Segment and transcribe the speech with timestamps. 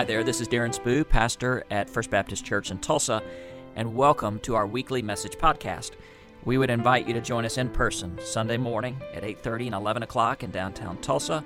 [0.00, 3.22] Hi there, this is Darren Spoo, pastor at First Baptist Church in Tulsa,
[3.76, 5.90] and welcome to our weekly message podcast.
[6.46, 10.02] We would invite you to join us in person Sunday morning at 8:30 and 11
[10.02, 11.44] o'clock in downtown Tulsa,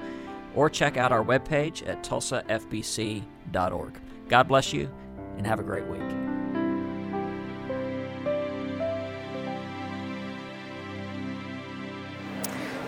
[0.55, 3.93] or check out our webpage at tulsafbc.org.
[4.29, 4.89] God bless you,
[5.37, 6.01] and have a great week.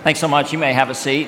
[0.05, 0.53] Thanks so much.
[0.53, 1.27] You may have a seat.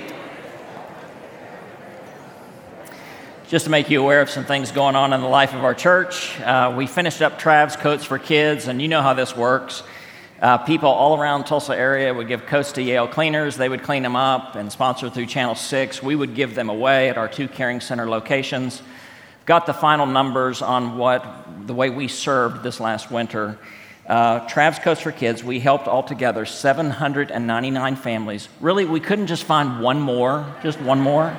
[3.48, 5.74] Just to make you aware of some things going on in the life of our
[5.74, 9.82] church, uh, we finished up Trav's Coats for Kids, and you know how this works.
[10.38, 13.56] Uh, people all around Tulsa area would give coats to Yale cleaners.
[13.56, 16.02] They would clean them up and sponsor through Channel 6.
[16.02, 18.82] We would give them away at our two Caring Center locations.
[19.46, 21.24] Got the final numbers on what
[21.66, 23.58] the way we served this last winter.
[24.06, 28.50] Uh, Trav's Coats for Kids, we helped altogether 799 families.
[28.60, 31.34] Really, we couldn't just find one more, just one more.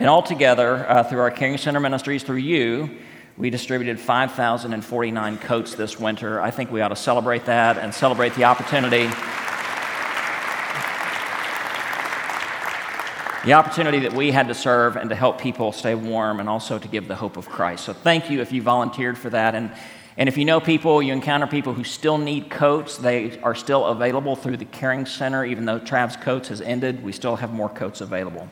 [0.00, 2.88] And altogether, uh, through our Caring Center Ministries, through you,
[3.36, 6.40] we distributed 5,049 coats this winter.
[6.40, 9.08] I think we ought to celebrate that and celebrate the opportunity.
[13.44, 16.78] The opportunity that we had to serve and to help people stay warm and also
[16.78, 17.84] to give the hope of Christ.
[17.84, 19.56] So, thank you if you volunteered for that.
[19.56, 19.72] And,
[20.16, 23.86] and if you know people, you encounter people who still need coats, they are still
[23.86, 25.44] available through the Caring Center.
[25.44, 28.48] Even though Trav's Coats has ended, we still have more coats available.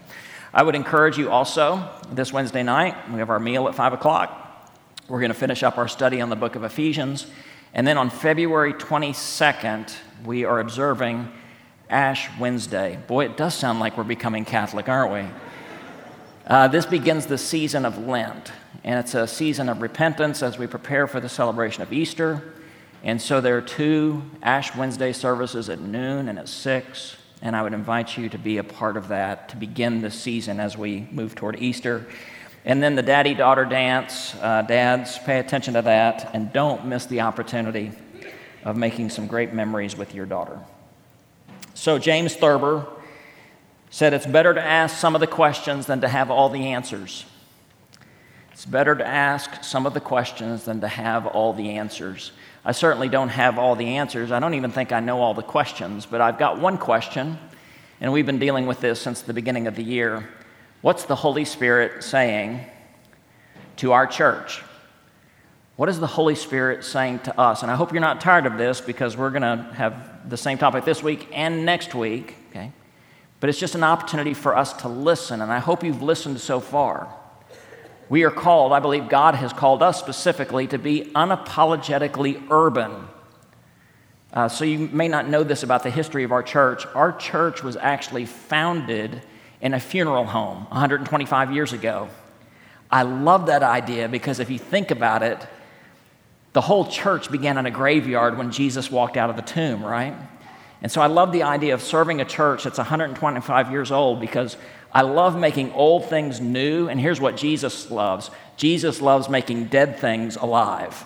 [0.57, 4.73] I would encourage you also this Wednesday night, we have our meal at 5 o'clock.
[5.07, 7.27] We're going to finish up our study on the book of Ephesians.
[7.75, 11.31] And then on February 22nd, we are observing
[11.91, 12.99] Ash Wednesday.
[13.07, 15.31] Boy, it does sound like we're becoming Catholic, aren't we?
[16.47, 18.51] Uh, this begins the season of Lent,
[18.83, 22.55] and it's a season of repentance as we prepare for the celebration of Easter.
[23.05, 27.17] And so there are two Ash Wednesday services at noon and at 6
[27.47, 30.59] and I would invite you to be a part of that to begin the season
[30.59, 32.05] as we move toward Easter.
[32.65, 34.35] And then the daddy daughter dance.
[34.35, 37.93] Uh, dads, pay attention to that and don't miss the opportunity
[38.65, 40.59] of making some great memories with your daughter.
[41.75, 42.85] So, James Thurber
[43.91, 47.27] said it's better to ask some of the questions than to have all the answers.
[48.51, 52.33] It's better to ask some of the questions than to have all the answers.
[52.67, 54.33] I certainly don't have all the answers.
[54.33, 57.39] I don't even think I know all the questions, but I've got one question,
[58.01, 60.29] and we've been dealing with this since the beginning of the year.
[60.83, 62.61] What's the Holy Spirit saying
[63.77, 64.65] to our church?
[65.77, 67.63] What is the Holy Spirit saying to us?
[67.63, 70.59] And I hope you're not tired of this because we're going to have the same
[70.59, 72.73] topic this week and next week, okay?
[73.39, 76.59] But it's just an opportunity for us to listen, and I hope you've listened so
[76.59, 77.15] far.
[78.09, 83.09] We are called, I believe God has called us specifically to be unapologetically urban.
[84.33, 86.87] Uh, so you may not know this about the history of our church.
[86.95, 89.23] Our church was actually founded
[89.61, 92.09] in a funeral home 125 years ago.
[92.91, 95.45] I love that idea because if you think about it,
[96.53, 100.15] the whole church began in a graveyard when Jesus walked out of the tomb, right?
[100.83, 104.57] And so I love the idea of serving a church that's 125 years old because
[104.93, 109.99] I love making old things new, and here's what Jesus loves Jesus loves making dead
[109.99, 111.05] things alive.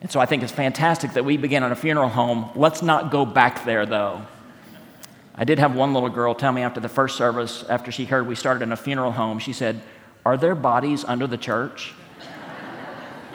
[0.00, 2.50] And so I think it's fantastic that we begin in a funeral home.
[2.56, 4.22] Let's not go back there, though.
[5.34, 8.26] I did have one little girl tell me after the first service, after she heard
[8.26, 9.80] we started in a funeral home, she said,
[10.26, 11.94] Are there bodies under the church?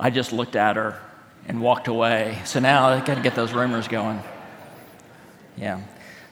[0.00, 1.00] I just looked at her
[1.48, 2.38] and walked away.
[2.44, 4.22] So now I got to get those rumors going.
[5.56, 5.80] Yeah.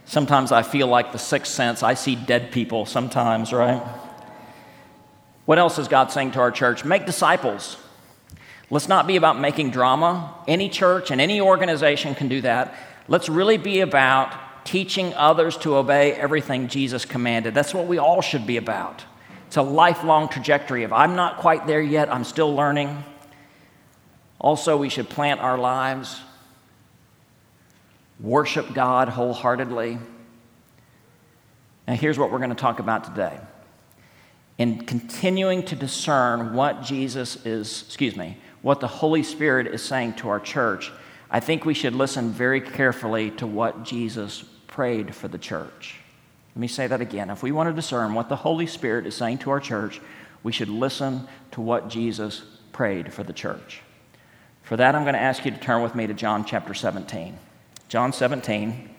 [0.05, 1.83] Sometimes I feel like the sixth sense.
[1.83, 3.83] I see dead people sometimes, right?
[5.47, 6.85] What else is God saying to our church?
[6.85, 7.77] Make disciples.
[8.71, 10.35] Let's not be about making drama.
[10.47, 12.75] Any church and any organization can do that.
[13.09, 17.55] Let's really be about teaching others to obey everything Jesus commanded.
[17.55, 19.05] That's what we all should be about.
[19.47, 23.05] It's a lifelong trajectory of I'm not quite there yet, I'm still learning.
[24.39, 26.21] Also, we should plant our lives
[28.21, 29.99] worship God wholeheartedly.
[31.87, 33.39] Now, here's what we're going to talk about today.
[34.59, 40.15] In continuing to discern what Jesus is, excuse me, what the Holy Spirit is saying
[40.15, 40.91] to our church,
[41.31, 45.97] I think we should listen very carefully to what Jesus prayed for the church.
[46.55, 47.29] Let me say that again.
[47.29, 50.01] If we want to discern what the Holy Spirit is saying to our church,
[50.43, 53.83] we should listen to what Jesus prayed for the church.
[54.67, 57.39] For that, I'm going to ask you to turn with me to John chapter 17.
[57.89, 58.91] John 17.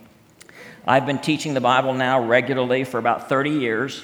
[0.87, 4.01] I've been teaching the Bible now regularly for about 30 years.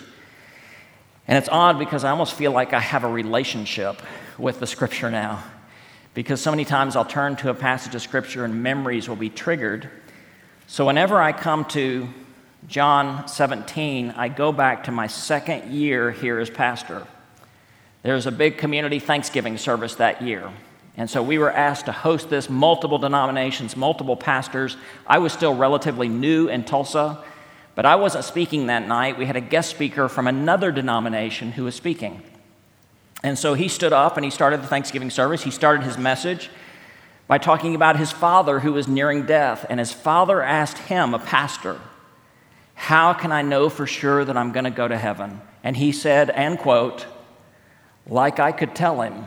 [1.25, 4.01] And it's odd because I almost feel like I have a relationship
[4.37, 5.41] with the scripture now.
[6.13, 9.29] Because so many times I'll turn to a passage of scripture and memories will be
[9.29, 9.89] triggered.
[10.67, 12.09] So whenever I come to
[12.67, 17.07] John 17, I go back to my second year here as pastor.
[18.01, 20.51] There was a big community Thanksgiving service that year.
[20.95, 24.77] And so we were asked to host this, multiple denominations, multiple pastors.
[25.07, 27.23] I was still relatively new in Tulsa,
[27.73, 29.17] but I wasn't speaking that night.
[29.17, 32.21] We had a guest speaker from another denomination who was speaking.
[33.23, 35.43] And so he stood up and he started the Thanksgiving service.
[35.43, 36.51] He started his message
[37.25, 39.65] by talking about his father who was nearing death.
[39.69, 41.79] And his father asked him, a pastor,
[42.75, 45.41] How can I know for sure that I'm going to go to heaven?
[45.63, 47.07] And he said, and quote,
[48.05, 49.25] like I could tell him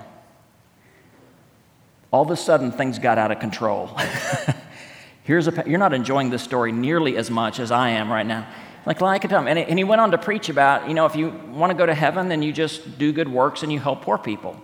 [2.16, 3.90] all of a sudden things got out of control.
[5.24, 8.48] Here's a, you're not enjoying this story nearly as much as I am right now.
[8.86, 9.48] Like, well, I could tell him.
[9.48, 11.84] And, and he went on to preach about, you know, if you want to go
[11.84, 14.58] to heaven, then you just do good works and you help poor people.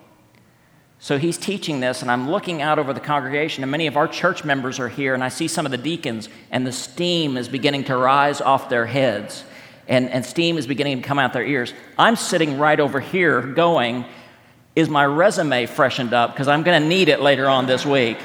[0.98, 4.08] So he's teaching this, and I'm looking out over the congregation, and many of our
[4.08, 7.50] church members are here, and I see some of the deacons, and the steam is
[7.50, 9.44] beginning to rise off their heads,
[9.88, 11.74] and, and steam is beginning to come out their ears.
[11.98, 14.06] I'm sitting right over here going,
[14.74, 16.32] is my resume freshened up?
[16.32, 18.18] Because I'm going to need it later on this week.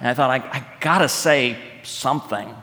[0.00, 2.54] And I thought, I, I got to say something.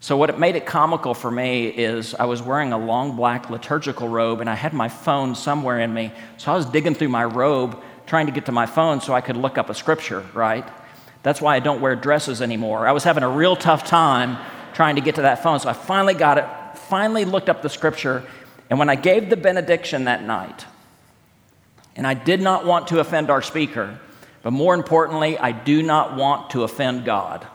[0.00, 3.50] So, what it made it comical for me is I was wearing a long black
[3.50, 6.12] liturgical robe and I had my phone somewhere in me.
[6.36, 9.20] So, I was digging through my robe trying to get to my phone so I
[9.20, 10.68] could look up a scripture, right?
[11.22, 12.86] That's why I don't wear dresses anymore.
[12.86, 14.36] I was having a real tough time
[14.74, 15.58] trying to get to that phone.
[15.60, 18.22] So, I finally got it, finally looked up the scripture.
[18.68, 20.66] And when I gave the benediction that night,
[21.96, 23.98] and I did not want to offend our speaker,
[24.42, 27.46] but more importantly, I do not want to offend God.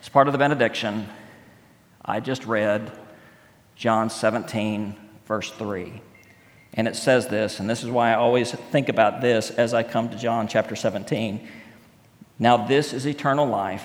[0.00, 1.08] As part of the benediction,
[2.04, 2.92] I just read
[3.74, 4.94] John 17,
[5.26, 6.00] verse 3.
[6.74, 9.82] And it says this, and this is why I always think about this as I
[9.82, 11.48] come to John chapter 17.
[12.38, 13.84] Now, this is eternal life,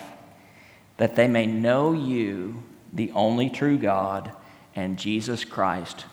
[0.98, 4.34] that they may know you, the only true God,
[4.76, 6.06] and Jesus Christ,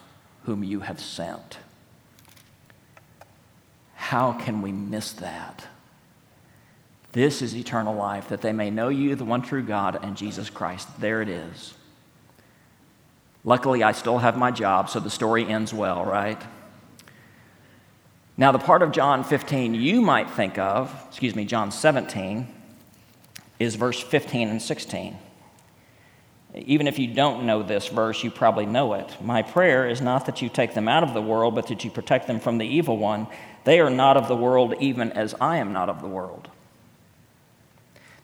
[0.44, 1.58] whom you have sent.
[4.08, 5.66] How can we miss that?
[7.12, 10.48] This is eternal life, that they may know you, the one true God, and Jesus
[10.48, 10.88] Christ.
[10.98, 11.74] There it is.
[13.44, 16.42] Luckily, I still have my job, so the story ends well, right?
[18.38, 22.48] Now, the part of John 15 you might think of, excuse me, John 17,
[23.58, 25.18] is verse 15 and 16.
[26.66, 29.16] Even if you don't know this verse, you probably know it.
[29.22, 31.90] My prayer is not that you take them out of the world, but that you
[31.90, 33.26] protect them from the evil one.
[33.64, 36.48] They are not of the world, even as I am not of the world.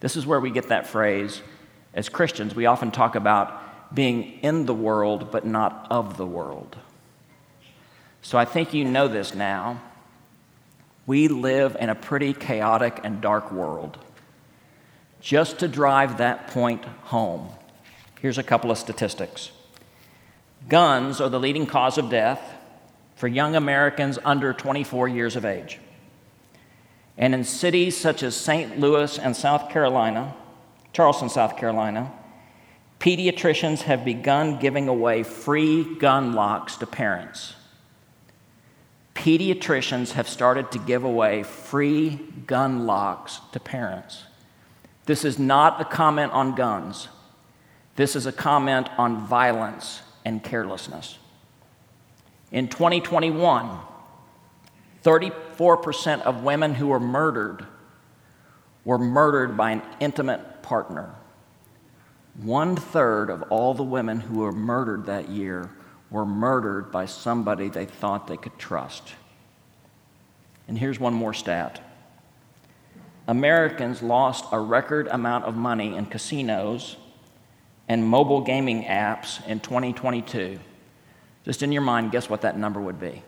[0.00, 1.42] This is where we get that phrase.
[1.94, 6.76] As Christians, we often talk about being in the world, but not of the world.
[8.22, 9.80] So I think you know this now.
[11.06, 13.98] We live in a pretty chaotic and dark world.
[15.20, 17.48] Just to drive that point home,
[18.24, 19.50] here's a couple of statistics.
[20.70, 22.54] Guns are the leading cause of death
[23.16, 25.78] for young Americans under 24 years of age.
[27.18, 28.80] And in cities such as St.
[28.80, 30.34] Louis and South Carolina,
[30.94, 32.10] Charleston, South Carolina,
[32.98, 37.52] pediatricians have begun giving away free gun locks to parents.
[39.14, 44.24] Pediatricians have started to give away free gun locks to parents.
[45.04, 47.08] This is not a comment on guns.
[47.96, 51.18] This is a comment on violence and carelessness.
[52.50, 53.78] In 2021,
[55.04, 57.66] 34% of women who were murdered
[58.84, 61.14] were murdered by an intimate partner.
[62.42, 65.70] One third of all the women who were murdered that year
[66.10, 69.14] were murdered by somebody they thought they could trust.
[70.66, 71.80] And here's one more stat
[73.26, 76.96] Americans lost a record amount of money in casinos
[77.88, 80.58] and mobile gaming apps in 2022.
[81.44, 83.22] Just in your mind, guess what that number would be?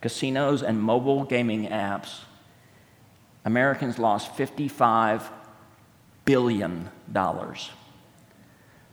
[0.00, 2.20] Casinos and mobile gaming apps,
[3.44, 5.28] Americans lost $55
[6.24, 6.88] billion.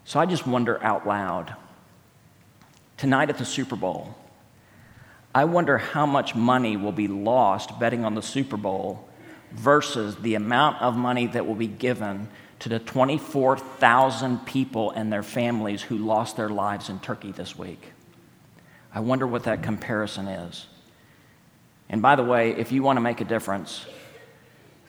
[0.05, 1.55] So I just wonder out loud
[2.99, 4.13] tonight at the Super Bowl,
[5.33, 9.07] I wonder how much money will be lost betting on the Super Bowl
[9.53, 12.27] versus the amount of money that will be given
[12.59, 17.93] to the 24,000 people and their families who lost their lives in Turkey this week.
[18.93, 20.67] I wonder what that comparison is.
[21.89, 23.85] And by the way, if you want to make a difference,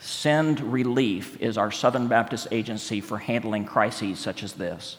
[0.01, 4.97] Send Relief is our Southern Baptist agency for handling crises such as this.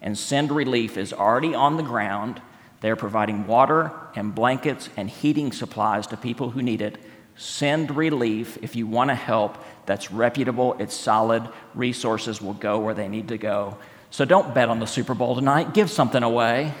[0.00, 2.40] And Send Relief is already on the ground.
[2.80, 6.98] They're providing water and blankets and heating supplies to people who need it.
[7.36, 9.62] Send Relief if you want to help.
[9.86, 11.48] That's reputable, it's solid.
[11.74, 13.76] Resources will go where they need to go.
[14.10, 15.74] So don't bet on the Super Bowl tonight.
[15.74, 16.72] Give something away.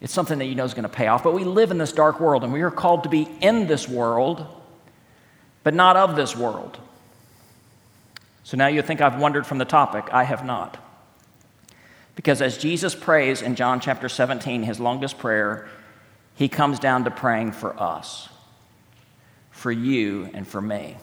[0.00, 1.22] It's something that you know is going to pay off.
[1.22, 3.88] But we live in this dark world, and we are called to be in this
[3.88, 4.46] world,
[5.62, 6.78] but not of this world.
[8.44, 10.08] So now you think I've wandered from the topic.
[10.12, 10.78] I have not.
[12.16, 15.68] Because as Jesus prays in John chapter 17, his longest prayer,
[16.34, 18.28] he comes down to praying for us,
[19.50, 20.96] for you, and for me.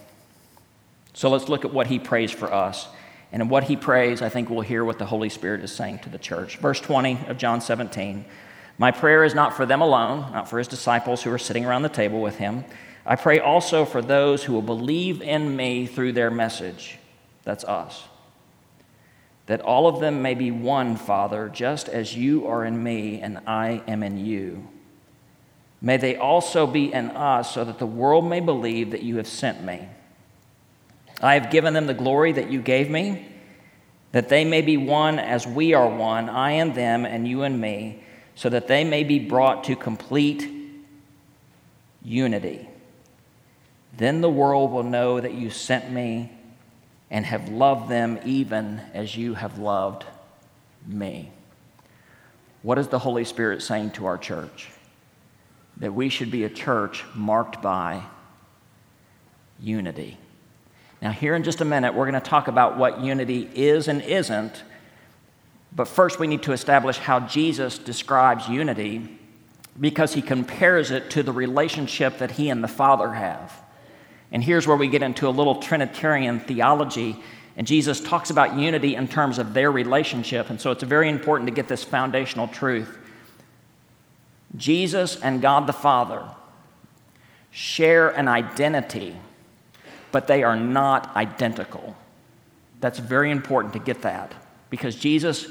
[1.13, 2.87] So let's look at what he prays for us.
[3.31, 5.99] And in what he prays, I think we'll hear what the Holy Spirit is saying
[5.99, 6.57] to the church.
[6.57, 8.23] Verse 20 of John 17
[8.77, 11.81] My prayer is not for them alone, not for his disciples who are sitting around
[11.81, 12.63] the table with him.
[13.05, 16.97] I pray also for those who will believe in me through their message.
[17.43, 18.03] That's us.
[19.47, 23.39] That all of them may be one, Father, just as you are in me and
[23.47, 24.67] I am in you.
[25.81, 29.27] May they also be in us, so that the world may believe that you have
[29.27, 29.87] sent me.
[31.21, 33.27] I have given them the glory that you gave me,
[34.11, 37.59] that they may be one as we are one, I and them, and you and
[37.59, 38.03] me,
[38.35, 40.49] so that they may be brought to complete
[42.03, 42.67] unity.
[43.95, 46.31] Then the world will know that you sent me
[47.09, 50.05] and have loved them even as you have loved
[50.85, 51.31] me.
[52.61, 54.69] What is the Holy Spirit saying to our church?
[55.79, 58.03] That we should be a church marked by
[59.59, 60.17] unity.
[61.01, 64.01] Now, here in just a minute, we're going to talk about what unity is and
[64.01, 64.63] isn't.
[65.75, 69.19] But first, we need to establish how Jesus describes unity
[69.79, 73.53] because he compares it to the relationship that he and the Father have.
[74.31, 77.21] And here's where we get into a little Trinitarian theology.
[77.55, 80.49] And Jesus talks about unity in terms of their relationship.
[80.49, 82.97] And so it's very important to get this foundational truth.
[84.57, 86.25] Jesus and God the Father
[87.51, 89.15] share an identity
[90.11, 91.95] but they are not identical.
[92.79, 94.33] That's very important to get that
[94.69, 95.47] because Jesus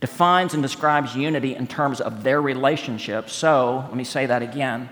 [0.00, 3.30] defines and describes unity in terms of their relationship.
[3.30, 4.88] So, let me say that again.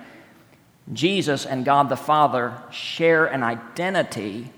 [0.92, 4.50] Jesus and God the Father share an identity,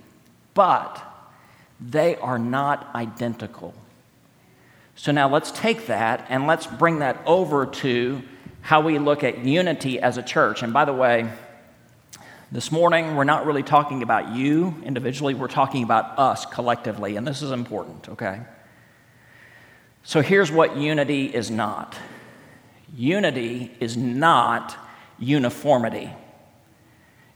[0.54, 1.02] but
[1.80, 3.74] they are not identical.
[4.94, 8.22] So now let's take that and let's bring that over to
[8.62, 10.62] how we look at unity as a church.
[10.62, 11.30] And by the way,
[12.50, 17.26] this morning, we're not really talking about you individually, we're talking about us collectively, and
[17.26, 18.40] this is important, okay?
[20.04, 21.98] So here's what unity is not
[22.94, 24.76] unity is not
[25.18, 26.12] uniformity.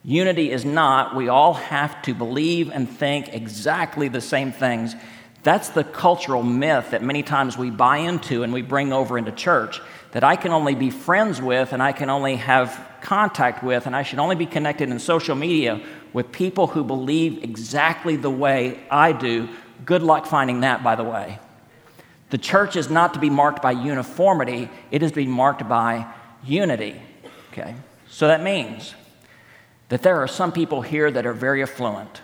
[0.05, 4.95] Unity is not, we all have to believe and think exactly the same things.
[5.43, 9.33] That's the cultural myth that many times we buy into and we bring over into
[9.33, 9.81] church
[10.17, 13.95] that I can only be friends with and I can only have contact with, and
[13.95, 15.79] I should only be connected in social media
[16.15, 19.47] with people who believe exactly the way I do.
[19.85, 21.39] Good luck finding that, by the way.
[22.31, 26.07] The church is not to be marked by uniformity, it is to be marked by
[26.43, 26.99] unity.
[27.53, 27.75] Okay?
[28.09, 28.95] So that means
[29.91, 32.23] that there are some people here that are very affluent,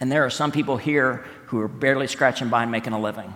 [0.00, 3.32] and there are some people here who are barely scratching by and making a living.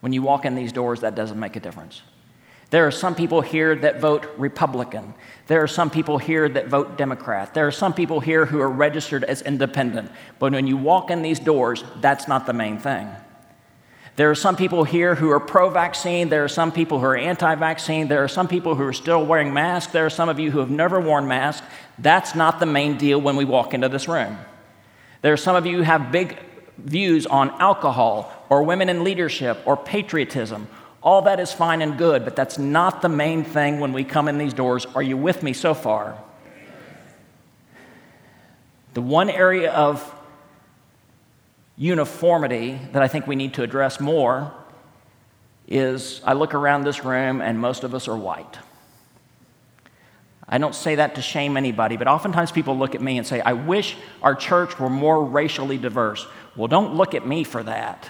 [0.00, 2.00] When you walk in these doors, that doesn't make a difference.
[2.70, 5.14] There are some people here that vote Republican.
[5.46, 7.54] There are some people here that vote Democrat.
[7.54, 10.10] There are some people here who are registered as independent.
[10.38, 13.08] But when you walk in these doors, that's not the main thing.
[14.16, 16.30] There are some people here who are pro vaccine.
[16.30, 18.08] There are some people who are anti vaccine.
[18.08, 19.92] There are some people who are still wearing masks.
[19.92, 21.66] There are some of you who have never worn masks.
[21.98, 24.38] That's not the main deal when we walk into this room.
[25.20, 26.38] There are some of you who have big
[26.78, 30.66] views on alcohol or women in leadership or patriotism
[31.02, 34.28] all that is fine and good, but that's not the main thing when we come
[34.28, 34.86] in these doors.
[34.94, 36.18] Are you with me so far?
[38.94, 40.12] The one area of
[41.76, 44.52] uniformity that I think we need to address more
[45.68, 48.58] is I look around this room and most of us are white.
[50.48, 53.40] I don't say that to shame anybody, but oftentimes people look at me and say,
[53.40, 56.26] I wish our church were more racially diverse.
[56.54, 58.08] Well, don't look at me for that.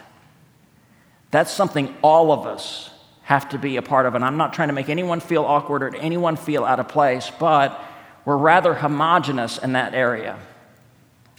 [1.30, 2.90] That's something all of us
[3.22, 4.14] have to be a part of.
[4.14, 7.30] And I'm not trying to make anyone feel awkward or anyone feel out of place,
[7.40, 7.80] but
[8.24, 10.38] we're rather homogenous in that area.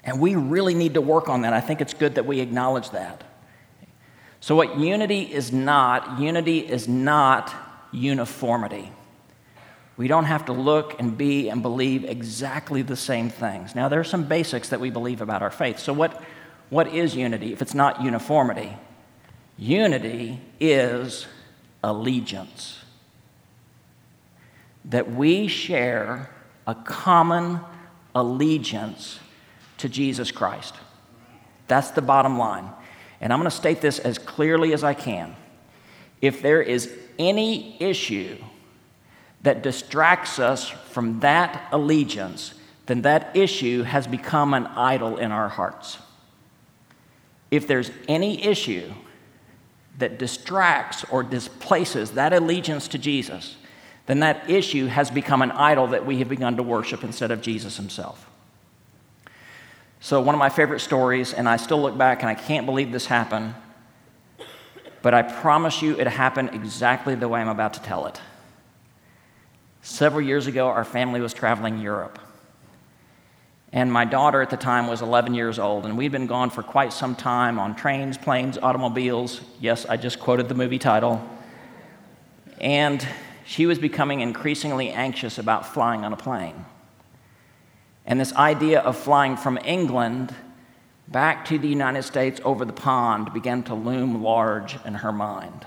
[0.04, 1.54] And we really need to work on that.
[1.54, 3.24] I think it's good that we acknowledge that.
[4.40, 7.54] So, what unity is not, unity is not
[7.92, 8.92] uniformity.
[9.98, 13.74] We don't have to look and be and believe exactly the same things.
[13.74, 15.80] Now, there are some basics that we believe about our faith.
[15.80, 16.22] So, what,
[16.70, 18.78] what is unity if it's not uniformity?
[19.58, 21.28] Unity is
[21.84, 22.80] allegiance.
[24.86, 26.30] That we share
[26.66, 27.60] a common
[28.14, 29.20] allegiance
[29.80, 30.76] to Jesus Christ.
[31.68, 32.70] That's the bottom line.
[33.20, 35.36] And I'm going to state this as clearly as I can.
[36.22, 38.38] If there is any issue
[39.42, 42.54] that distracts us from that allegiance,
[42.86, 45.98] then that issue has become an idol in our hearts.
[47.52, 48.92] If there's any issue
[49.98, 53.56] that distracts or displaces that allegiance to Jesus,
[54.06, 57.42] then that issue has become an idol that we have begun to worship instead of
[57.42, 58.30] Jesus himself.
[60.00, 62.92] So, one of my favorite stories, and I still look back and I can't believe
[62.92, 63.56] this happened,
[65.02, 68.22] but I promise you it happened exactly the way I'm about to tell it.
[69.82, 72.20] Several years ago, our family was traveling Europe.
[73.74, 76.64] And my daughter at the time was 11 years old, and we'd been gone for
[76.64, 79.42] quite some time on trains, planes, automobiles.
[79.60, 81.22] Yes, I just quoted the movie title.
[82.60, 83.06] And
[83.46, 86.66] she was becoming increasingly anxious about flying on a plane.
[88.06, 90.34] And this idea of flying from England
[91.10, 95.66] back to the United States over the pond began to loom large in her mind.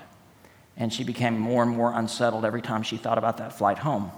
[0.77, 4.11] And she became more and more unsettled every time she thought about that flight home.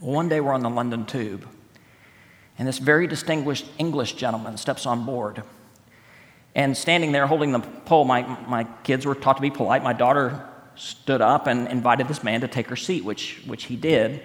[0.00, 1.46] Well, one day we're on the London Tube,
[2.58, 5.42] and this very distinguished English gentleman steps on board.
[6.54, 9.82] And standing there holding the pole, my, my kids were taught to be polite.
[9.84, 13.76] My daughter stood up and invited this man to take her seat, which, which he
[13.76, 14.22] did.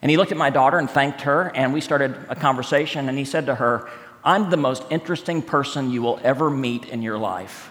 [0.00, 3.08] And he looked at my daughter and thanked her, and we started a conversation.
[3.08, 3.88] And he said to her,
[4.24, 7.70] I'm the most interesting person you will ever meet in your life.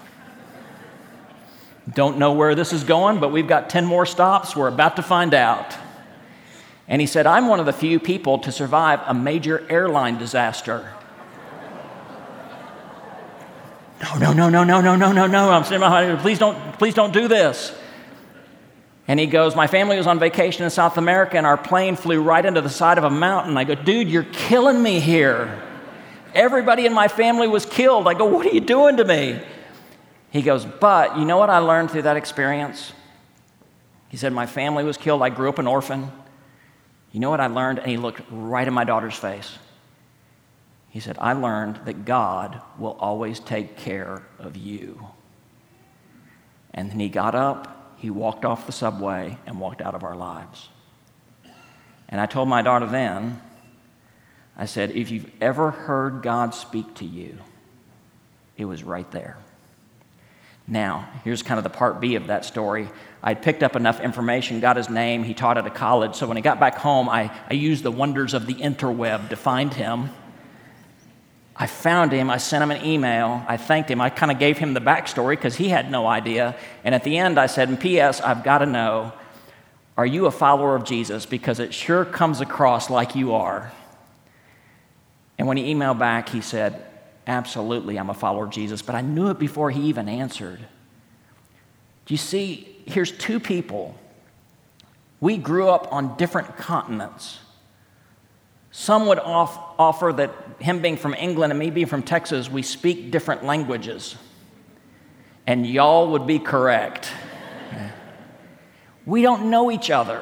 [1.94, 4.56] Don't know where this is going, but we've got 10 more stops.
[4.56, 5.76] We're about to find out.
[6.92, 10.94] And he said, I'm one of the few people to survive a major airline disaster.
[14.02, 15.52] No, no, no, no, no, no, no, no, no.
[15.52, 17.74] I'm saying, please don't, please don't do this.
[19.08, 22.22] And he goes, My family was on vacation in South America and our plane flew
[22.22, 23.56] right into the side of a mountain.
[23.56, 25.64] I go, Dude, you're killing me here.
[26.36, 28.06] Everybody in my family was killed.
[28.06, 29.42] I go, What are you doing to me?
[30.30, 32.92] He goes, But you know what I learned through that experience?
[34.10, 35.22] He said, My family was killed.
[35.22, 36.12] I grew up an orphan.
[37.12, 37.80] You know what I learned?
[37.80, 39.58] And he looked right in my daughter's face.
[40.90, 45.08] He said, I learned that God will always take care of you.
[46.74, 50.16] And then he got up he walked off the subway and walked out of our
[50.16, 50.70] lives.
[52.10, 53.40] And I told my daughter then,
[54.58, 57.38] I said, if you've ever heard God speak to you,
[58.58, 59.38] it was right there.
[60.72, 62.88] Now, here's kind of the part B of that story.
[63.22, 66.16] I'd picked up enough information, got his name, he taught at a college.
[66.16, 69.36] So when he got back home, I, I used the wonders of the interweb to
[69.36, 70.12] find him.
[71.58, 74.58] I found him, I sent him an email, I thanked him, I kind of gave
[74.58, 76.56] him the backstory because he had no idea.
[76.86, 79.12] And at the end, I said, P.S., I've got to know,
[79.98, 81.26] are you a follower of Jesus?
[81.26, 83.74] Because it sure comes across like you are.
[85.38, 86.82] And when he emailed back, he said,
[87.32, 90.60] Absolutely, I'm a follower of Jesus, but I knew it before he even answered.
[92.06, 93.96] Do you see, here's two people.
[95.22, 97.40] We grew up on different continents.
[98.72, 102.64] Some would off, offer that him being from England and me being from Texas, we
[102.64, 104.18] speak different languages.
[105.48, 107.14] And y'all would be correct.
[109.06, 110.22] we don't know each other,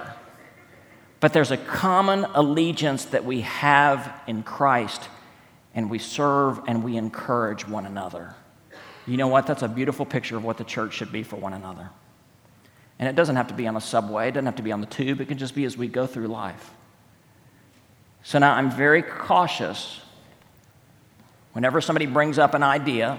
[1.19, 5.09] but there's a common allegiance that we have in Christ,
[5.79, 8.35] and we serve and we encourage one another.
[9.07, 9.47] You know what?
[9.47, 11.89] That's a beautiful picture of what the church should be for one another.
[12.99, 14.81] And it doesn't have to be on a subway, it doesn't have to be on
[14.81, 16.71] the tube, it can just be as we go through life.
[18.23, 20.01] So now I'm very cautious
[21.53, 23.17] whenever somebody brings up an idea,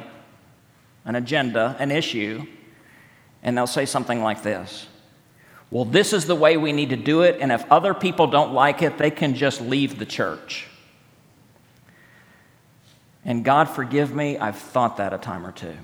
[1.07, 2.46] an agenda, an issue,
[3.42, 4.87] and they'll say something like this
[5.70, 8.53] Well, this is the way we need to do it, and if other people don't
[8.53, 10.66] like it, they can just leave the church.
[13.24, 15.76] And God forgive me, I've thought that a time or two.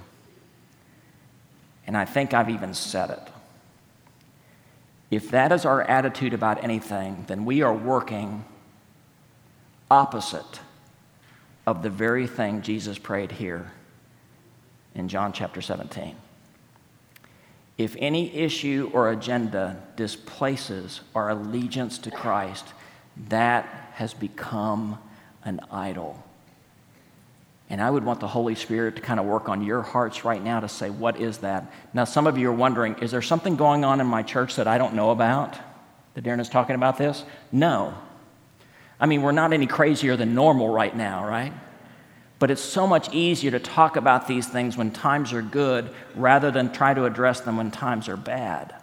[1.87, 3.23] And I think I've even said it.
[5.11, 8.45] If that is our attitude about anything, then we are working
[9.91, 10.61] opposite
[11.67, 13.71] of the very thing Jesus prayed here
[14.95, 16.17] in John chapter 17.
[17.79, 22.67] If any issue or agenda displaces our allegiance to Christ,
[23.29, 24.99] that has become
[25.45, 26.23] an idol.
[27.69, 30.43] And I would want the Holy Spirit to kind of work on your hearts right
[30.43, 31.73] now to say, what is that?
[31.93, 34.69] Now, some of you are wondering, is there something going on in my church that
[34.69, 35.59] I don't know about?
[36.15, 37.25] That Darren is talking about this?
[37.51, 37.95] No.
[39.01, 41.53] I mean, we're not any crazier than normal right now, right?
[42.39, 46.51] But it's so much easier to talk about these things when times are good rather
[46.51, 48.75] than try to address them when times are bad.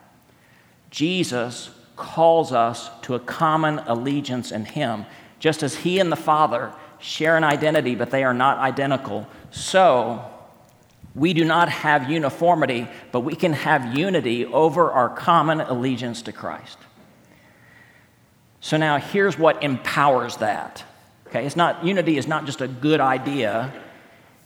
[0.90, 5.06] Jesus calls us to a common allegiance in Him.
[5.40, 10.24] Just as He and the Father share an identity, but they are not identical, so
[11.16, 16.32] we do not have uniformity, but we can have unity over our common allegiance to
[16.32, 16.78] Christ.
[18.62, 20.84] So now here's what empowers that.
[21.28, 23.74] Okay, it's not unity is not just a good idea.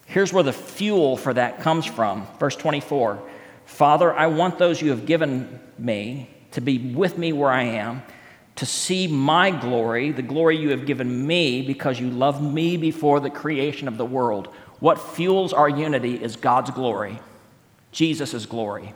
[0.07, 2.27] Here's where the fuel for that comes from.
[2.39, 3.21] Verse 24.
[3.65, 8.01] Father, I want those you have given me to be with me where I am,
[8.57, 13.19] to see my glory, the glory you have given me because you loved me before
[13.19, 14.47] the creation of the world.
[14.79, 17.19] What fuels our unity is God's glory,
[17.91, 18.93] Jesus' glory.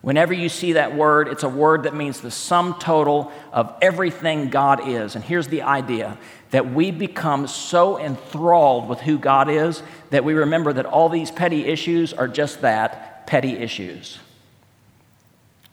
[0.00, 4.48] Whenever you see that word, it's a word that means the sum total of everything
[4.48, 5.16] God is.
[5.16, 6.16] And here's the idea
[6.50, 11.32] that we become so enthralled with who God is that we remember that all these
[11.32, 14.18] petty issues are just that petty issues.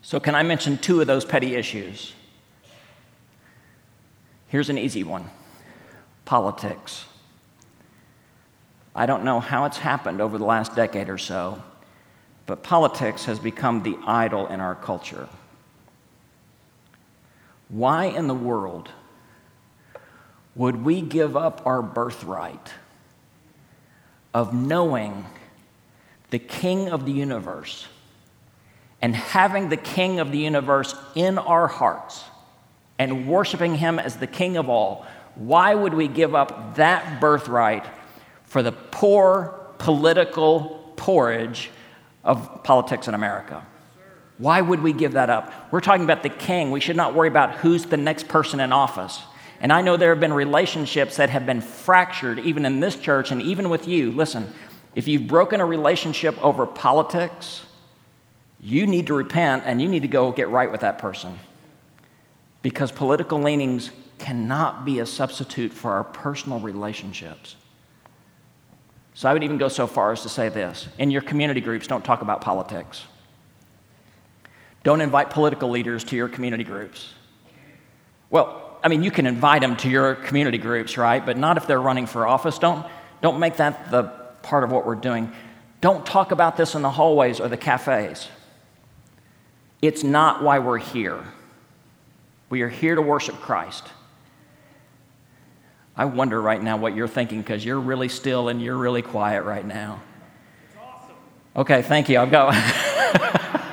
[0.02, 2.15] So, can I mention two of those petty issues?
[4.48, 5.30] Here's an easy one
[6.26, 7.06] politics.
[8.96, 11.62] I don't know how it's happened over the last decade or so,
[12.46, 15.28] but politics has become the idol in our culture.
[17.68, 18.90] Why in the world
[20.56, 22.72] would we give up our birthright
[24.34, 25.26] of knowing
[26.30, 27.88] the King of the universe
[29.02, 32.24] and having the King of the universe in our hearts
[32.98, 35.06] and worshiping Him as the King of all?
[35.36, 37.86] Why would we give up that birthright
[38.46, 41.70] for the poor political porridge
[42.24, 43.66] of politics in America.
[44.38, 45.54] Why would we give that up?
[45.72, 46.72] We're talking about the king.
[46.72, 49.22] We should not worry about who's the next person in office.
[49.62, 53.32] And I know there have been relationships that have been fractured, even in this church
[53.32, 54.12] and even with you.
[54.12, 54.52] Listen,
[54.94, 57.66] if you've broken a relationship over politics,
[58.60, 61.40] you need to repent and you need to go get right with that person.
[62.66, 67.58] Because political leanings cannot be a substitute for our personal relationships.
[69.14, 71.86] So I would even go so far as to say this in your community groups,
[71.86, 73.04] don't talk about politics.
[74.84, 77.14] Don't invite political leaders to your community groups.
[78.32, 81.24] Well, I mean, you can invite them to your community groups, right?
[81.24, 82.58] But not if they're running for office.
[82.58, 82.84] Don't,
[83.22, 84.06] don't make that the
[84.42, 85.32] part of what we're doing.
[85.82, 88.28] Don't talk about this in the hallways or the cafes.
[89.84, 91.24] It's not why we're here.
[92.50, 93.84] We are here to worship Christ.
[95.98, 99.44] I wonder right now what you're thinking because you're really still and you're really quiet
[99.44, 100.02] right now.
[100.78, 101.16] Awesome.
[101.56, 102.20] Okay, thank you.
[102.20, 102.54] I've got.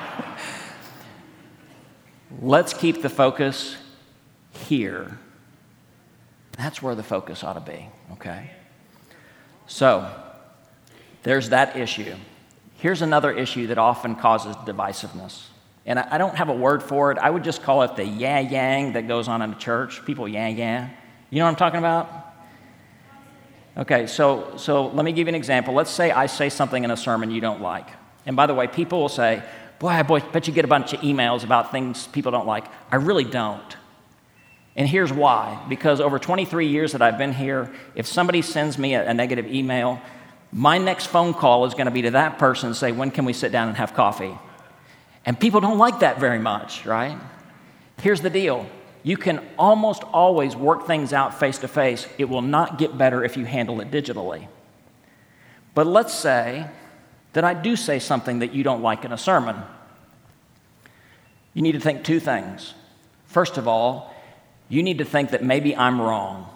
[2.40, 3.76] Let's keep the focus
[4.50, 5.18] here.
[6.56, 8.50] That's where the focus ought to be, okay?
[9.66, 10.08] So,
[11.22, 12.14] there's that issue.
[12.76, 15.46] Here's another issue that often causes divisiveness.
[15.84, 17.18] And I don't have a word for it.
[17.18, 20.04] I would just call it the yeah yang that goes on in a church.
[20.04, 20.90] People yeah yeah.
[21.30, 22.32] You know what I'm talking about?
[23.76, 25.72] Okay, so, so let me give you an example.
[25.72, 27.88] Let's say I say something in a sermon you don't like.
[28.26, 29.42] And by the way, people will say,
[29.78, 32.66] Boy, I bet you get a bunch of emails about things people don't like.
[32.90, 33.76] I really don't.
[34.76, 38.94] And here's why because over 23 years that I've been here, if somebody sends me
[38.94, 40.00] a, a negative email,
[40.52, 43.24] my next phone call is going to be to that person and say, When can
[43.24, 44.38] we sit down and have coffee?
[45.24, 47.18] And people don't like that very much, right?
[48.00, 48.66] Here's the deal
[49.04, 52.06] you can almost always work things out face to face.
[52.18, 54.46] It will not get better if you handle it digitally.
[55.74, 56.66] But let's say
[57.32, 59.56] that I do say something that you don't like in a sermon.
[61.54, 62.74] You need to think two things.
[63.26, 64.14] First of all,
[64.68, 66.48] you need to think that maybe I'm wrong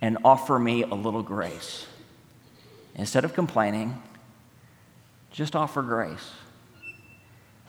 [0.00, 1.86] and offer me a little grace.
[2.94, 4.02] Instead of complaining,
[5.30, 6.30] just offer grace.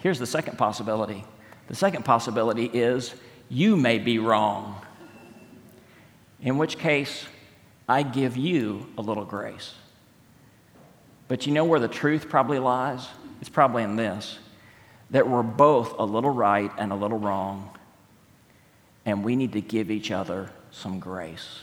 [0.03, 1.23] Here's the second possibility
[1.69, 3.15] the second possibility is
[3.47, 4.81] you may be wrong,
[6.41, 7.25] in which case
[7.87, 9.73] I give you a little grace.
[11.29, 13.07] But you know where the truth probably lies?
[13.39, 14.39] It's probably in this
[15.09, 17.69] that we're both a little right and a little wrong,
[19.05, 21.61] and we need to give each other some grace.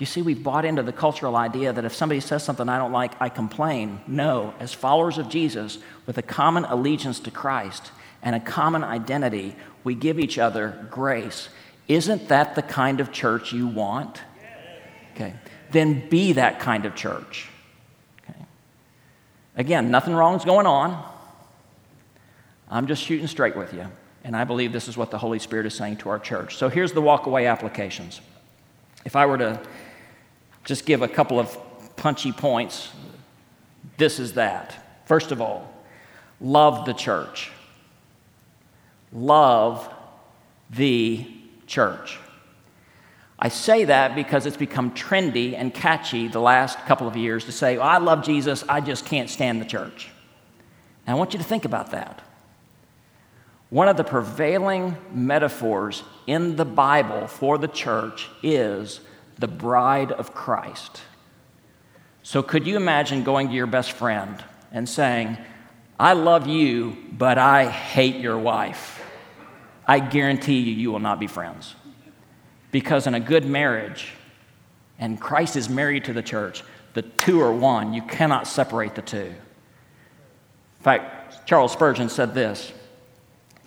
[0.00, 2.90] You see, we've bought into the cultural idea that if somebody says something I don't
[2.90, 4.00] like, I complain.
[4.06, 9.54] No, as followers of Jesus, with a common allegiance to Christ, and a common identity,
[9.84, 11.50] we give each other grace.
[11.86, 14.22] Isn't that the kind of church you want?
[15.14, 15.34] Okay.
[15.70, 17.48] Then be that kind of church.
[18.22, 18.40] Okay.
[19.56, 21.06] Again, nothing wrong is going on.
[22.70, 23.86] I'm just shooting straight with you.
[24.24, 26.56] And I believe this is what the Holy Spirit is saying to our church.
[26.56, 28.20] So here's the walkaway applications.
[29.04, 29.60] If I were to
[30.64, 31.56] just give a couple of
[31.96, 32.90] punchy points,
[33.96, 34.74] this is that.
[35.06, 35.72] First of all,
[36.40, 37.50] love the church
[39.12, 39.92] love
[40.70, 41.26] the
[41.66, 42.18] church.
[43.38, 47.52] I say that because it's become trendy and catchy the last couple of years to
[47.52, 50.10] say, well, I love Jesus, I just can't stand the church.
[51.06, 52.20] I want you to think about that.
[53.70, 59.00] One of the prevailing metaphors in the Bible for the church is
[59.40, 61.00] the bride of Christ.
[62.22, 65.38] So, could you imagine going to your best friend and saying,
[65.98, 69.02] I love you, but I hate your wife?
[69.86, 71.74] I guarantee you, you will not be friends.
[72.70, 74.12] Because in a good marriage,
[74.98, 77.94] and Christ is married to the church, the two are one.
[77.94, 79.18] You cannot separate the two.
[79.18, 82.72] In fact, Charles Spurgeon said this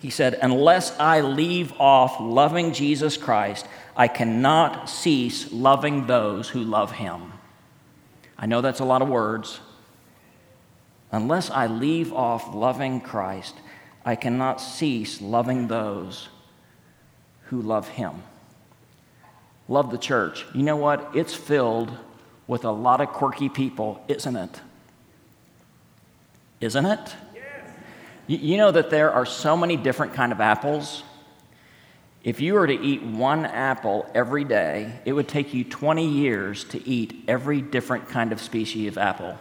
[0.00, 6.60] He said, Unless I leave off loving Jesus Christ, I cannot cease loving those who
[6.60, 7.32] love him.
[8.36, 9.60] I know that's a lot of words.
[11.12, 13.54] Unless I leave off loving Christ,
[14.04, 16.28] I cannot cease loving those
[17.44, 18.22] who love him.
[19.68, 20.44] Love the church.
[20.54, 21.10] You know what?
[21.14, 21.96] It's filled
[22.46, 24.60] with a lot of quirky people, isn't it?
[26.60, 27.16] Isn't it?
[27.34, 27.44] Yes.
[28.26, 31.02] You know that there are so many different kind of apples.
[32.24, 36.64] If you were to eat one apple every day, it would take you 20 years
[36.64, 39.38] to eat every different kind of species of apple.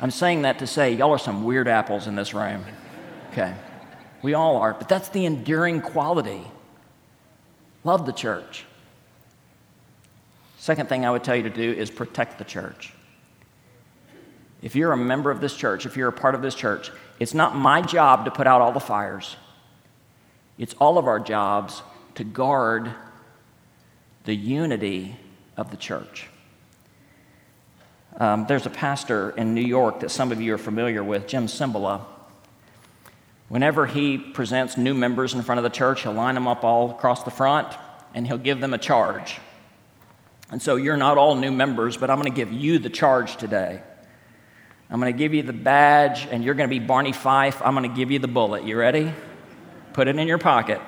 [0.00, 2.64] I'm saying that to say y'all are some weird apples in this room.
[3.30, 3.54] Okay.
[4.20, 6.42] We all are, but that's the enduring quality.
[7.84, 8.64] Love the church.
[10.58, 12.92] Second thing I would tell you to do is protect the church.
[14.60, 17.34] If you're a member of this church, if you're a part of this church, it's
[17.34, 19.36] not my job to put out all the fires.
[20.58, 21.82] It's all of our jobs
[22.14, 22.90] to guard
[24.24, 25.16] the unity
[25.56, 26.28] of the church.
[28.18, 31.46] Um, there's a pastor in New York that some of you are familiar with, Jim
[31.46, 32.00] Cymbala.
[33.48, 36.90] Whenever he presents new members in front of the church, he'll line them up all
[36.90, 37.68] across the front
[38.14, 39.38] and he'll give them a charge.
[40.50, 43.36] And so you're not all new members, but I'm going to give you the charge
[43.36, 43.82] today.
[44.88, 47.60] I'm going to give you the badge, and you're going to be Barney Fife.
[47.60, 48.62] I'm going to give you the bullet.
[48.62, 49.12] You ready?
[49.96, 50.78] Put it in your pocket.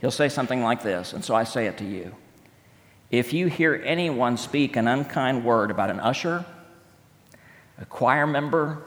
[0.00, 2.14] He'll say something like this, and so I say it to you.
[3.10, 6.46] If you hear anyone speak an unkind word about an usher,
[7.76, 8.82] a choir member,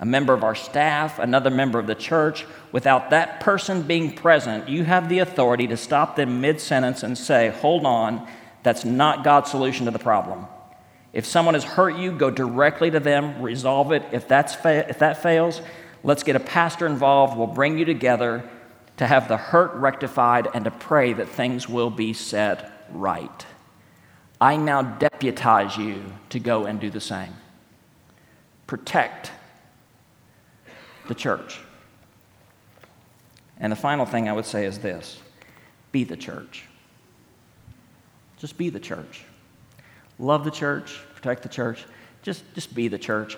[0.00, 4.68] a member of our staff, another member of the church, without that person being present,
[4.68, 8.26] you have the authority to stop them mid sentence and say, Hold on,
[8.64, 10.48] that's not God's solution to the problem.
[11.12, 14.02] If someone has hurt you, go directly to them, resolve it.
[14.10, 15.62] If, that's fa- if that fails,
[16.02, 17.36] let's get a pastor involved.
[17.36, 18.48] We'll bring you together
[18.96, 23.46] to have the hurt rectified and to pray that things will be set right.
[24.40, 27.34] I now deputize you to go and do the same.
[28.66, 29.32] Protect
[31.08, 31.60] the church.
[33.58, 35.20] And the final thing I would say is this
[35.92, 36.64] be the church.
[38.38, 39.24] Just be the church.
[40.18, 41.84] Love the church, protect the church,
[42.22, 43.36] just, just be the church.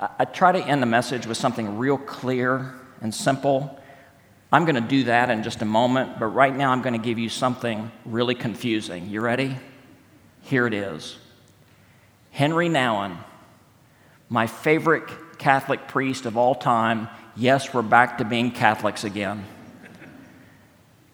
[0.00, 3.78] I, try to end the message with something real clear and simple.
[4.52, 7.04] I'm going to do that in just a moment, but right now I'm going to
[7.04, 9.08] give you something really confusing.
[9.08, 9.56] You ready?
[10.42, 11.16] Here it is
[12.32, 13.16] Henri Nouwen,
[14.28, 17.08] my favorite Catholic priest of all time.
[17.36, 19.44] Yes, we're back to being Catholics again.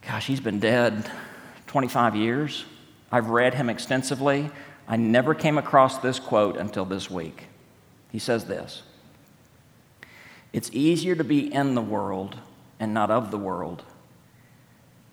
[0.02, 1.10] Gosh, he's been dead
[1.66, 2.64] 25 years.
[3.12, 4.50] I've read him extensively.
[4.88, 7.49] I never came across this quote until this week.
[8.10, 8.82] He says this
[10.52, 12.36] It's easier to be in the world
[12.78, 13.84] and not of the world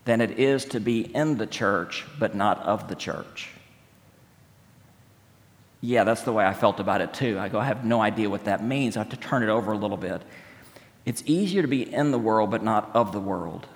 [0.06, 3.50] than it is to be in the church but not of the church.
[5.82, 7.38] Yeah, that's the way I felt about it too.
[7.38, 8.98] I go, I have no idea what that means.
[8.98, 10.22] I have to turn it over a little bit.
[11.06, 13.68] It's easier to be in the world, but not of the world,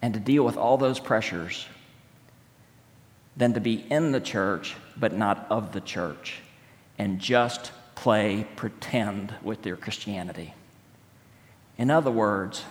[0.00, 1.66] and to deal with all those pressures
[3.36, 6.40] than to be in the church, but not of the church,
[6.98, 10.52] and just play pretend with their Christianity.
[11.78, 12.64] In other words,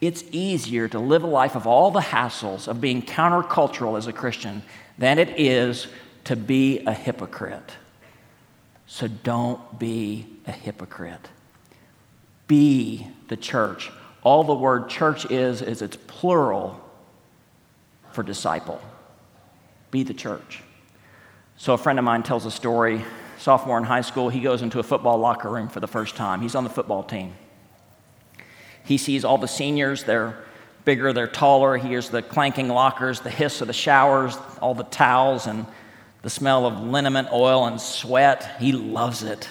[0.00, 4.14] it's easier to live a life of all the hassles of being countercultural as a
[4.14, 4.62] Christian
[4.96, 5.88] than it is
[6.24, 7.70] to be a hypocrite.
[8.86, 11.28] So don't be a hypocrite.
[12.48, 13.90] Be the church.
[14.22, 16.80] All the word church is, is it's plural
[18.12, 18.80] for disciple.
[19.90, 20.62] Be the church.
[21.58, 23.04] So a friend of mine tells a story.
[23.38, 26.40] Sophomore in high school, he goes into a football locker room for the first time.
[26.40, 27.34] He's on the football team.
[28.84, 30.36] He sees all the seniors, they're
[30.84, 31.76] bigger, they're taller.
[31.76, 35.66] He hears the clanking lockers, the hiss of the showers, all the towels, and
[36.22, 38.56] the smell of liniment oil and sweat.
[38.58, 39.50] He loves it.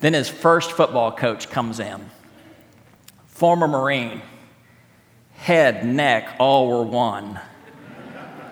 [0.00, 2.10] Then his first football coach comes in.
[3.26, 4.22] Former Marine,
[5.34, 7.40] head, neck, all were one.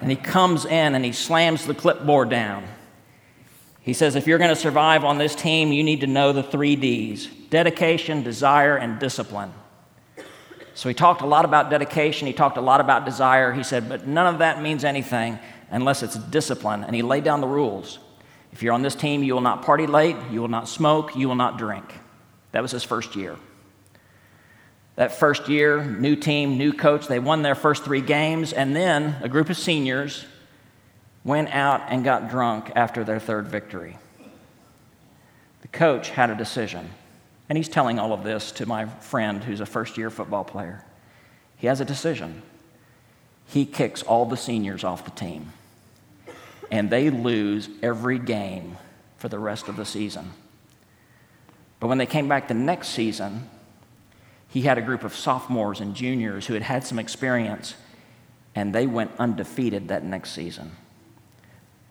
[0.00, 2.64] And he comes in and he slams the clipboard down.
[3.84, 6.42] He says, If you're going to survive on this team, you need to know the
[6.42, 9.52] three D's dedication, desire, and discipline.
[10.74, 13.52] So he talked a lot about dedication, he talked a lot about desire.
[13.52, 15.38] He said, but none of that means anything
[15.70, 16.82] unless it's discipline.
[16.82, 18.00] And he laid down the rules.
[18.52, 21.28] If you're on this team, you will not party late, you will not smoke, you
[21.28, 21.84] will not drink.
[22.50, 23.36] That was his first year.
[24.96, 29.16] That first year, new team, new coach, they won their first three games, and then
[29.22, 30.24] a group of seniors
[31.24, 33.96] went out and got drunk after their third victory.
[35.62, 36.90] The coach had a decision,
[37.48, 40.84] and he's telling all of this to my friend who's a first year football player.
[41.56, 42.42] He has a decision.
[43.46, 45.52] He kicks all the seniors off the team,
[46.70, 48.76] and they lose every game
[49.16, 50.32] for the rest of the season.
[51.80, 53.48] But when they came back the next season,
[54.48, 57.74] he had a group of sophomores and juniors who had had some experience,
[58.54, 60.72] and they went undefeated that next season.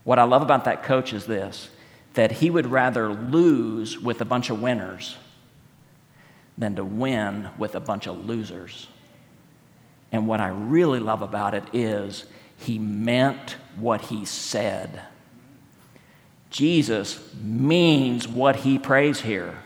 [0.04, 1.70] What I love about that coach is this
[2.14, 5.18] that he would rather lose with a bunch of winners
[6.58, 8.88] than to win with a bunch of losers.
[10.12, 15.02] And what I really love about it is he meant what he said.
[16.52, 19.58] Jesus means what he prays here.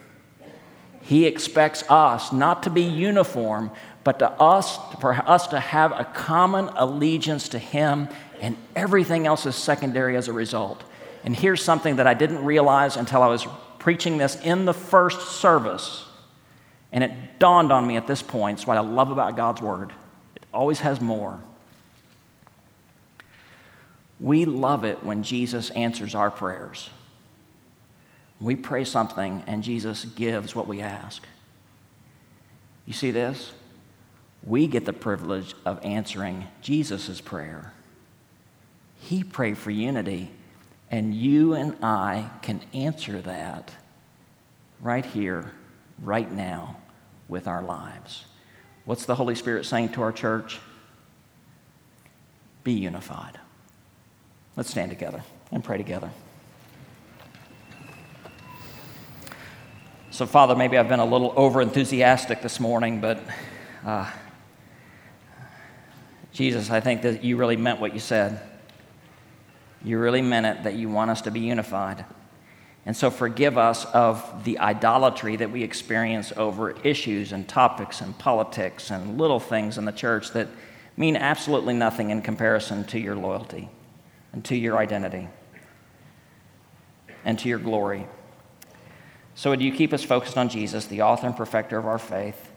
[1.02, 3.71] He expects us not to be uniform,
[4.04, 8.10] but to us, for us to have a common allegiance to Him,
[8.41, 10.84] and everything else is secondary as a result.
[11.23, 13.47] And here's something that I didn't realize until I was
[13.80, 16.06] preaching this in the first service.
[16.91, 18.60] And it dawned on me at this point.
[18.60, 19.91] It's what I love about God's Word.
[20.36, 21.39] It always has more.
[24.19, 26.89] We love it when Jesus answers our prayers.
[28.39, 31.23] We pray something and Jesus gives what we ask.
[32.86, 33.52] You see this?
[34.43, 37.73] We get the privilege of answering Jesus' prayer.
[38.99, 40.31] He prayed for unity,
[40.91, 43.71] and you and I can answer that
[44.81, 45.51] right here,
[46.01, 46.77] right now,
[47.27, 48.25] with our lives.
[48.86, 50.60] What's the Holy Spirit saying to our church?
[52.63, 53.39] Be unified.
[54.55, 56.10] Let's stand together and pray together.
[60.10, 63.19] So, Father, maybe I've been a little over enthusiastic this morning, but
[63.86, 64.10] uh,
[66.33, 68.41] Jesus, I think that you really meant what you said.
[69.83, 72.05] You really meant it that you want us to be unified.
[72.85, 78.17] And so, forgive us of the idolatry that we experience over issues and topics and
[78.17, 80.47] politics and little things in the church that
[80.95, 83.69] mean absolutely nothing in comparison to your loyalty
[84.31, 85.27] and to your identity
[87.25, 88.07] and to your glory.
[89.35, 92.51] So, would you keep us focused on Jesus, the author and perfecter of our faith?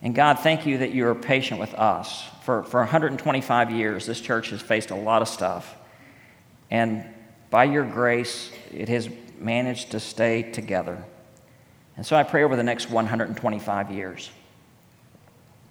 [0.00, 2.24] And God, thank you that you are patient with us.
[2.42, 5.76] For, for 125 years, this church has faced a lot of stuff.
[6.70, 7.04] And
[7.50, 11.02] by your grace, it has managed to stay together.
[11.96, 14.30] And so I pray over the next 125 years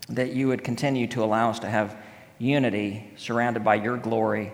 [0.09, 1.95] that you would continue to allow us to have
[2.39, 4.51] unity surrounded by your glory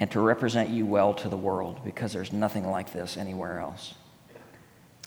[0.00, 3.94] and to represent you well to the world because there's nothing like this anywhere else.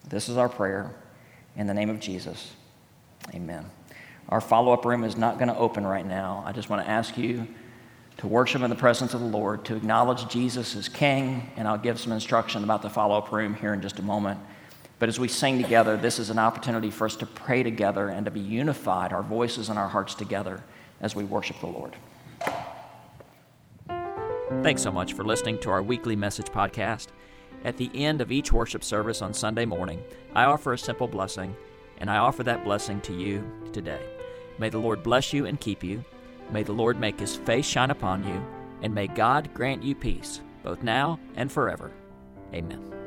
[0.07, 0.93] This is our prayer.
[1.55, 2.51] In the name of Jesus,
[3.33, 3.65] amen.
[4.29, 6.43] Our follow up room is not going to open right now.
[6.45, 7.47] I just want to ask you
[8.17, 11.77] to worship in the presence of the Lord, to acknowledge Jesus as King, and I'll
[11.77, 14.39] give some instruction about the follow up room here in just a moment.
[14.99, 18.25] But as we sing together, this is an opportunity for us to pray together and
[18.25, 20.63] to be unified, our voices and our hearts together
[20.99, 21.95] as we worship the Lord.
[24.61, 27.07] Thanks so much for listening to our weekly message podcast.
[27.63, 30.03] At the end of each worship service on Sunday morning,
[30.35, 31.55] I offer a simple blessing,
[31.97, 33.43] and I offer that blessing to you
[33.73, 34.01] today.
[34.59, 36.03] May the Lord bless you and keep you.
[36.51, 38.45] May the Lord make his face shine upon you,
[38.81, 41.91] and may God grant you peace, both now and forever.
[42.53, 43.00] Amen.